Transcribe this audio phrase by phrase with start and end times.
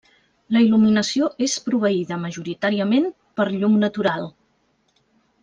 [0.55, 3.07] La il·luminació és proveïda majoritàriament
[3.41, 4.27] per llum natural.